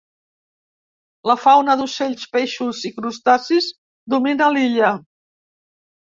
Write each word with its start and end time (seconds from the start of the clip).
La 1.31 1.33
fauna 1.41 1.75
d'ocells, 1.81 2.23
peixos 2.37 2.79
i 2.89 2.91
crustacis 2.95 3.67
domina 4.15 4.49
l'illa. 4.55 4.89